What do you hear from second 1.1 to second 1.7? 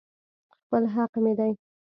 مې دى.